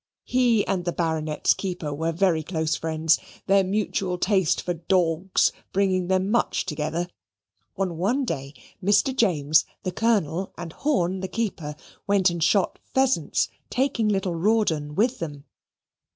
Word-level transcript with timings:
He 0.25 0.65
and 0.65 0.83
the 0.83 0.91
Baronet's 0.93 1.53
keeper 1.53 1.93
were 1.93 2.11
very 2.11 2.41
close 2.41 2.75
friends, 2.75 3.19
their 3.45 3.63
mutual 3.63 4.17
taste 4.17 4.59
for 4.63 4.73
"dawgs" 4.73 5.51
bringing 5.73 6.07
them 6.07 6.31
much 6.31 6.65
together. 6.65 7.07
On 7.77 7.97
one 7.97 8.25
day, 8.25 8.55
Mr. 8.83 9.15
James, 9.15 9.63
the 9.83 9.91
Colonel, 9.91 10.53
and 10.57 10.73
Horn, 10.73 11.19
the 11.19 11.27
keeper, 11.27 11.75
went 12.07 12.31
and 12.31 12.43
shot 12.43 12.79
pheasants, 12.83 13.49
taking 13.69 14.09
little 14.09 14.33
Rawdon 14.33 14.95
with 14.95 15.19
them. 15.19 15.43